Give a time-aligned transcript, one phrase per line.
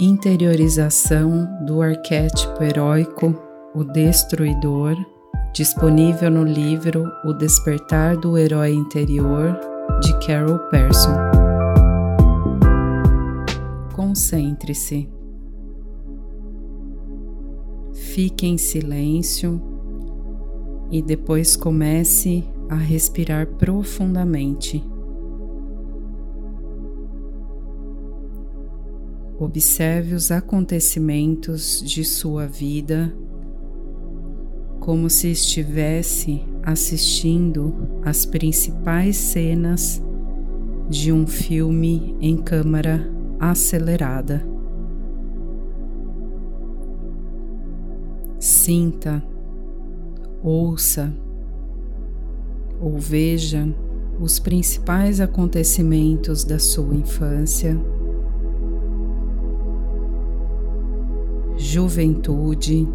[0.00, 3.34] Interiorização do arquétipo heróico,
[3.74, 4.94] o destruidor,
[5.52, 9.58] disponível no livro O Despertar do Herói Interior,
[10.00, 11.16] de Carol Persson.
[13.96, 15.10] Concentre-se.
[17.92, 19.60] Fique em silêncio
[20.92, 24.80] e depois comece a respirar profundamente.
[29.38, 33.14] Observe os acontecimentos de sua vida
[34.80, 37.72] como se estivesse assistindo
[38.02, 40.02] às principais cenas
[40.88, 44.44] de um filme em câmara acelerada.
[48.40, 49.22] Sinta,
[50.42, 51.14] ouça
[52.80, 53.72] ou veja
[54.18, 57.78] os principais acontecimentos da sua infância
[61.70, 62.88] juventude,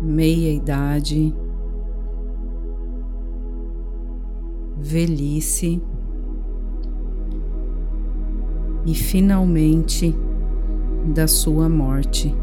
[0.00, 1.34] meia-idade,
[4.78, 5.78] velhice
[8.86, 10.16] e finalmente
[11.14, 12.34] da sua morte.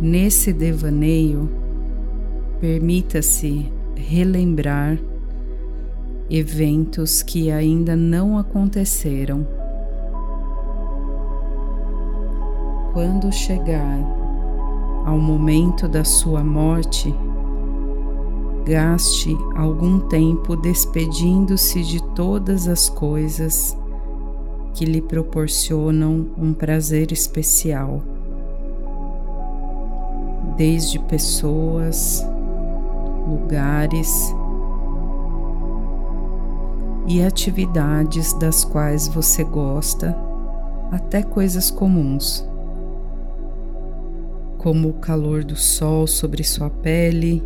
[0.00, 1.48] Nesse devaneio,
[2.60, 4.98] permita-se relembrar
[6.32, 9.46] eventos que ainda não aconteceram.
[12.92, 13.98] Quando chegar
[15.06, 17.14] ao momento da sua morte,
[18.66, 23.74] gaste algum tempo despedindo-se de todas as coisas
[24.74, 28.02] que lhe proporcionam um prazer especial,
[30.58, 32.22] desde pessoas,
[33.26, 34.34] lugares
[37.06, 40.14] e atividades das quais você gosta,
[40.90, 42.51] até coisas comuns,
[44.62, 47.42] como o calor do sol sobre sua pele,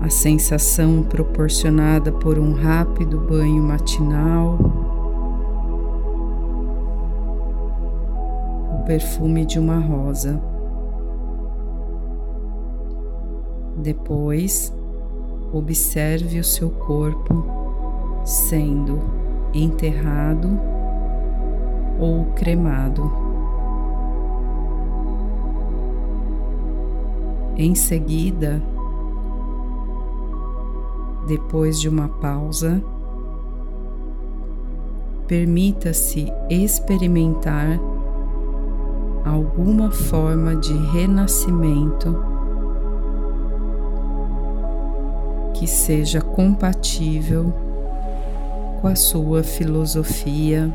[0.00, 4.58] a sensação proporcionada por um rápido banho matinal,
[8.74, 10.40] o perfume de uma rosa.
[13.78, 14.72] Depois,
[15.52, 17.44] Observe o seu corpo
[18.24, 18.98] sendo
[19.54, 20.60] enterrado
[21.98, 23.25] ou cremado.
[27.56, 28.62] Em seguida,
[31.26, 32.82] depois de uma pausa,
[35.26, 37.80] permita-se experimentar
[39.24, 42.14] alguma forma de renascimento
[45.54, 47.52] que seja compatível
[48.80, 50.70] com a sua filosofia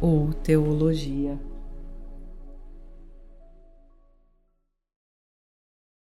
[0.00, 1.38] ou teologia.